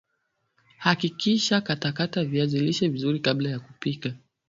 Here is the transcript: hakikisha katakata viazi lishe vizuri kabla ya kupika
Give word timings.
hakikisha 0.77 1.61
katakata 1.61 2.25
viazi 2.25 2.59
lishe 2.59 2.87
vizuri 2.87 3.19
kabla 3.19 3.49
ya 3.49 3.59
kupika 3.59 4.13